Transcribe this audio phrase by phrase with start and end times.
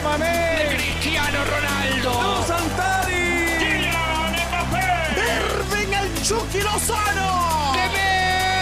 [0.00, 0.76] Sadio Mané.
[0.76, 2.22] Cristiano Ronaldo.
[2.22, 3.12] ¡No Santari.
[3.58, 4.88] Kylian Mbappé.
[5.36, 7.72] Irving el Chucky Lozano.
[7.72, 7.88] De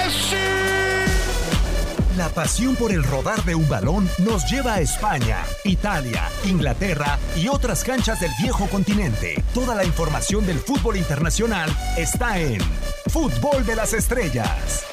[0.06, 0.36] Messi.
[2.16, 7.48] La pasión por el rodar de un balón nos lleva a España, Italia, Inglaterra y
[7.48, 9.42] otras canchas del viejo continente.
[9.54, 12.60] Toda la información del fútbol internacional está en
[13.08, 14.87] Fútbol de las Estrellas.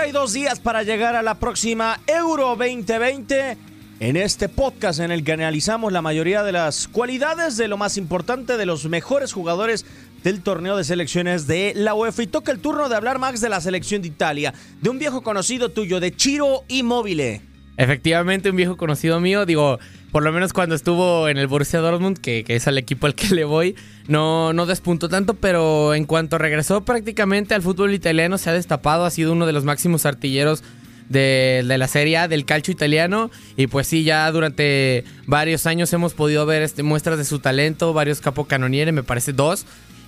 [0.00, 3.58] ...92 días para llegar a la próxima Euro 2020...
[4.00, 7.98] En este podcast en el que analizamos la mayoría de las cualidades de lo más
[7.98, 9.84] importante de los mejores jugadores
[10.24, 12.22] del torneo de selecciones de la UEFA.
[12.22, 15.20] Y toca el turno de hablar, Max, de la selección de Italia, de un viejo
[15.20, 17.49] conocido tuyo, de Chiro Immobile.
[17.80, 19.78] Efectivamente, un viejo conocido mío, digo,
[20.12, 23.34] por lo menos cuando estuvo en el Borussia Dortmund, que, es al equipo al que
[23.34, 23.74] le voy,
[24.06, 29.06] no, no despuntó tanto, pero en cuanto regresó prácticamente al fútbol italiano se ha destapado,
[29.06, 30.62] ha sido uno de los máximos artilleros
[31.08, 33.30] de, la Serie A, del calcio italiano.
[33.56, 37.94] Y pues sí, ya durante varios años hemos podido ver este, muestras de su talento,
[37.94, 39.64] varios capocanonieri, me parece dos.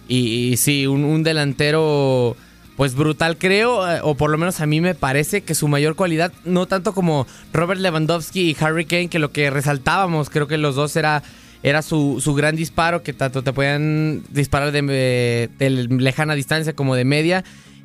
[0.08, 2.36] Y, sí, un, delantero
[2.76, 5.94] pues brutal creo, eh, o por lo menos a mí me parece que su mayor
[5.94, 10.58] cualidad, no tanto como Robert Lewandowski y Harry Kane, que lo que resaltábamos, creo que
[10.58, 11.22] los dos era
[11.64, 16.96] era su, su, gran disparo, que tanto te podían disparar de, de, lejana distancia como
[16.96, 17.44] de media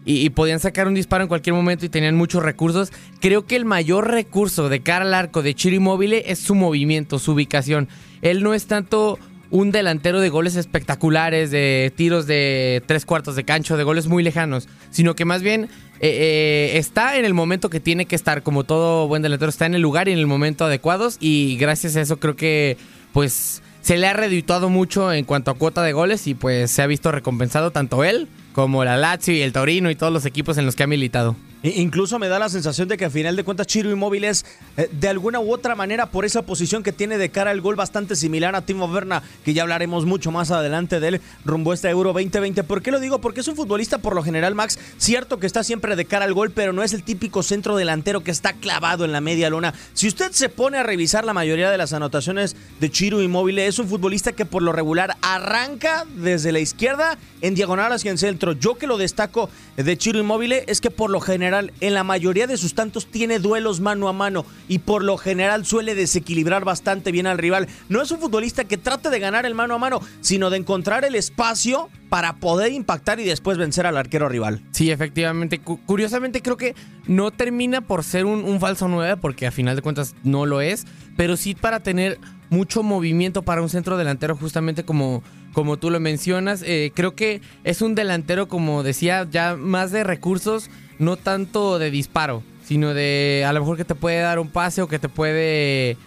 [0.10, 2.94] y, podían sacar un disparo en cualquier momento y tenían muchos recursos.
[3.20, 7.20] Creo que el mayor recurso de cara al arco de Chiro Immobile es su movimiento,
[7.20, 7.90] su ubicación.
[8.22, 13.44] Él no es tanto un delantero de goles espectaculares, de tiros de tres cuartos de
[13.44, 17.70] cancho, de goles muy lejanos, sino que más bien eh, eh, está en el momento
[17.70, 20.28] que tiene que estar, como todo buen delantero, está en el lugar y en el
[20.28, 22.78] momento adecuados y gracias a eso creo que
[23.14, 26.82] pues se le ha redituado mucho en cuanto a cuota de goles y pues se
[26.82, 30.58] ha visto recompensado tanto él como la Lazio y el Torino y todos los equipos
[30.58, 31.36] en los que ha militado.
[31.64, 34.46] Incluso me da la sensación de que a final de cuentas Chiro Inmóvil es
[34.78, 37.76] eh, de alguna u otra manera por esa posición que tiene de cara al gol
[37.76, 41.90] bastante similar a Timo Werner, que ya hablaremos mucho más adelante de él rumbo este
[41.90, 42.64] Euro 2020.
[42.64, 43.22] ¿Por qué lo digo?
[43.22, 46.34] Porque es un futbolista por lo general, Max, cierto que está siempre de cara al
[46.36, 49.74] gol, pero no es el típico centro delantero que está clavado en la media luna.
[49.96, 53.80] Si usted se pone a revisar la mayoría de las anotaciones de Chiro Inmóvil, es
[53.80, 58.52] un futbolista que por lo regular arranca desde la izquierda en diagonal hacia el centro.
[58.52, 62.48] Yo que lo destaco de Chiro Inmóvil es que por lo general en la mayoría
[62.48, 67.12] de sus tantos tiene duelos mano a mano y por lo general suele desequilibrar bastante
[67.12, 67.68] bien al rival.
[67.90, 71.06] No es un futbolista que trate de ganar el mano a mano, sino de encontrar
[71.06, 74.62] el espacio para poder impactar y después vencer al arquero rival.
[74.72, 75.60] Sí, efectivamente.
[75.60, 76.76] Curiosamente creo que
[77.08, 80.86] no termina por ser un, falso 9 porque a final de cuentas no lo es,
[81.16, 82.20] pero sí para tener
[82.50, 85.22] mucho movimiento para un centro delantero justamente como,
[85.54, 86.64] como tú lo mencionas.
[86.66, 90.70] Eh, creo que es un delantero, como decía, ya más de recursos
[91.00, 94.82] no tanto de disparo, sino de a lo mejor que te puede dar un pase
[94.82, 95.98] o que te puede,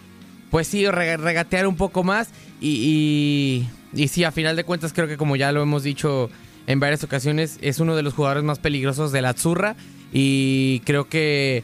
[0.51, 2.31] pues sí, regatear un poco más.
[2.61, 6.31] Y, y, y, sí, a final de cuentas creo que como ya lo hemos dicho
[6.67, 9.77] en varias ocasiones, es uno de los jugadores más peligrosos de la Azzurra.
[10.13, 11.63] Y creo que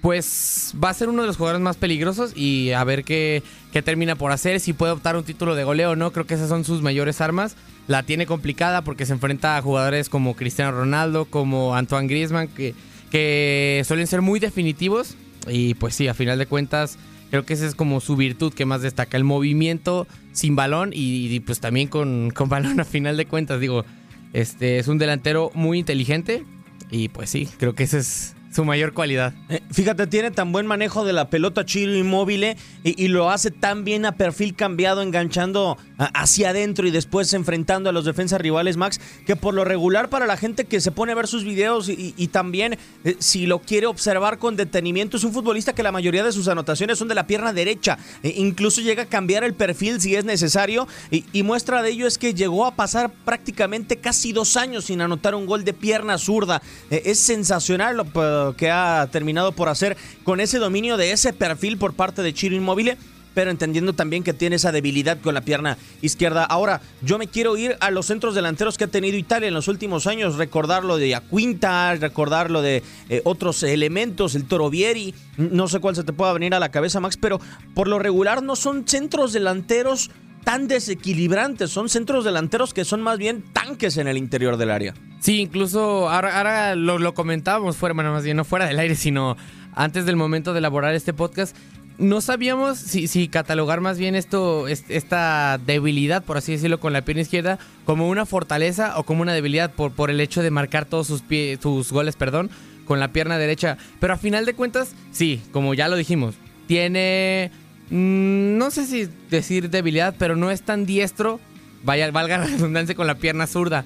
[0.00, 3.82] pues va a ser uno de los jugadores más peligrosos y a ver qué, qué
[3.82, 6.48] termina por hacer, si puede optar un título de goleo o no, creo que esas
[6.48, 7.56] son sus mayores armas
[7.86, 12.74] la tiene complicada porque se enfrenta a jugadores como Cristiano Ronaldo, como Antoine Griezmann, que,
[13.10, 15.16] que suelen ser muy definitivos.
[15.48, 16.98] Y pues sí, a final de cuentas,
[17.30, 21.40] creo que esa es como su virtud que más destaca, el movimiento sin balón y,
[21.40, 23.60] pues también con, con, balón a final de cuentas.
[23.60, 23.84] Digo,
[24.32, 26.44] este es un delantero muy inteligente
[26.90, 29.34] y pues sí, creo que ese es su mayor cualidad.
[29.50, 33.50] Eh, fíjate, tiene tan buen manejo de la pelota Chiro inmóvil y, y, lo hace
[33.50, 38.76] tan bien a perfil cambiado, enganchando hacia adentro y después enfrentando a los defensas rivales,
[38.76, 41.88] Max, que por lo regular para la gente que se pone a ver sus videos
[41.88, 45.92] y, y también eh, si lo quiere observar con detenimiento, es un futbolista que la
[45.92, 47.98] mayoría de sus anotaciones son de la pierna derecha.
[48.22, 52.34] Incluso llega a cambiar el perfil si es necesario y, muestra de ello es que
[52.34, 56.60] llegó a pasar prácticamente casi dos años sin anotar un gol de pierna zurda.
[56.90, 58.04] Eh, es sensacional lo
[58.54, 62.54] que ha terminado por hacer con ese dominio de ese perfil por parte de Chiro
[62.54, 62.96] Inmóvil,
[63.36, 66.42] pero entendiendo también que tiene esa debilidad con la pierna izquierda.
[66.44, 69.68] Ahora, yo me quiero ir a los centros delanteros que ha tenido Italia en los
[69.68, 75.68] últimos años, recordar lo de Aquinta, recordar lo de eh, otros elementos, el Torovieri, no
[75.68, 77.38] sé cuál se te pueda venir a la cabeza, Max, pero
[77.74, 80.10] por lo regular no son centros delanteros
[80.46, 84.94] tan desequilibrantes, son centros delanteros que son más bien tanques en el interior del área.
[85.18, 89.36] Sí, incluso ahora, lo, comentábamos fuera, bueno, más bien no fuera del aire, sino
[89.74, 91.56] antes del momento de elaborar este podcast.
[91.98, 97.02] no sabíamos si, catalogar más bien esto, es- esta debilidad, por así decirlo, con la
[97.02, 100.84] pierna izquierda, como una fortaleza o como una debilidad por, por el hecho de marcar
[100.84, 102.50] todos sus, pie- sus goles, perdón,
[102.84, 103.78] con la pierna derecha.
[103.98, 106.36] Pero a final de cuentas, sí, como ya lo dijimos,
[106.68, 107.50] tiene,
[107.90, 111.40] no sé si decir debilidad, pero no es tan diestro,
[111.84, 113.84] vaya, valga la redundancia con la pierna zurda.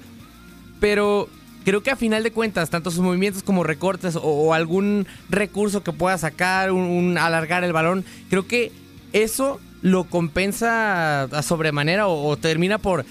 [0.79, 1.29] Pero
[1.63, 5.93] creo que a final de cuentas, tanto sus movimientos como recortes o, algún recurso que
[5.93, 8.71] pueda sacar, un, alargar el balón, creo que
[9.13, 13.05] eso lo compensa a sobremanera o termina por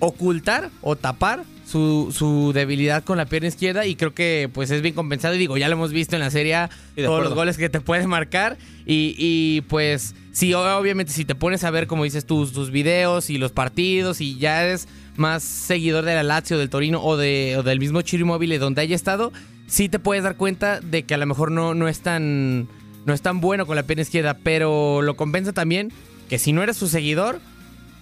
[0.00, 4.80] ocultar o tapar su, su debilidad con la pierna izquierda y creo que pues es
[4.80, 7.24] bien compensado y digo, ya lo hemos visto en la serie A, todos acuerdo.
[7.24, 8.56] los goles que te puede marcar
[8.86, 13.28] y, y, pues sí, obviamente si te pones a ver como dices tus, tus videos
[13.28, 17.56] y los partidos y ya eres más seguidor de la Lazio, del Torino o, de,
[17.58, 19.32] o del mismo Chiro Immobile donde haya estado,
[19.66, 22.68] sí te puedes dar cuenta de que a lo mejor no, no es tan
[23.04, 25.92] no es tan bueno con la pierna izquierda, pero lo compensa también
[26.28, 27.40] que si no eres su seguidor,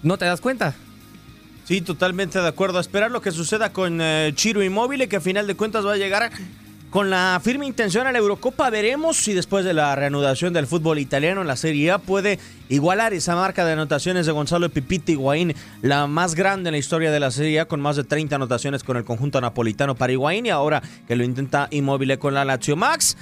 [0.02, 0.74] no te das cuenta.
[1.66, 2.78] Sí, totalmente de acuerdo.
[2.78, 5.96] Esperar lo que suceda con eh, Chiro Inmóvil, que a final de cuentas va a
[5.96, 6.30] llegar
[6.90, 8.70] con la firme intención a la Eurocopa.
[8.70, 13.14] Veremos si después de la reanudación del fútbol italiano en la Serie A puede igualar
[13.14, 17.18] esa marca de anotaciones de Gonzalo Pipita Higuaín, la más grande en la historia de
[17.18, 20.50] la Serie A, con más de 30 anotaciones con el conjunto napolitano para Higuaín y
[20.50, 23.16] ahora que lo intenta Inmóvil con la Lazio Max.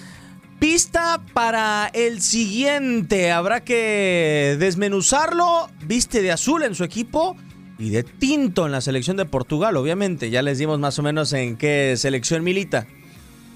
[0.58, 3.32] Pista para el siguiente.
[3.32, 5.70] Habrá que desmenuzarlo.
[5.86, 7.38] Viste de azul en su equipo
[7.78, 10.30] y de tinto en la selección de Portugal, obviamente.
[10.30, 12.86] Ya les dimos más o menos en qué selección milita.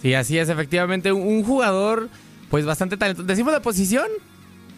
[0.02, 2.08] Sí, así es, efectivamente, un- jugador
[2.50, 3.26] pues bastante talentoso.
[3.26, 4.06] ¿Decimos la posición?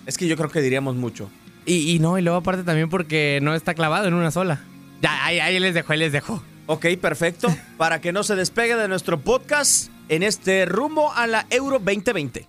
[0.07, 1.31] Es que yo creo que diríamos mucho.
[1.67, 4.61] Y, y no, y luego aparte también porque no está clavado en una sola.
[5.03, 6.43] Ya, ahí, ahí les dejo, ahí les dejo.
[6.67, 7.49] Ok, perfecto.
[7.77, 12.47] para que no se despegue de nuestro podcast en este rumbo a la Euro 2020.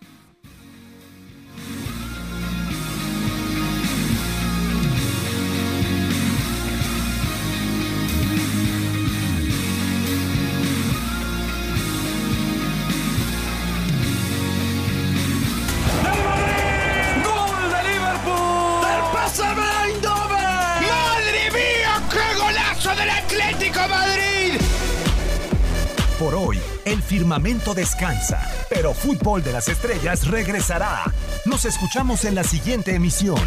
[26.21, 31.11] Por hoy, el firmamento descansa, pero Fútbol de las Estrellas regresará.
[31.45, 33.39] Nos escuchamos en la siguiente emisión.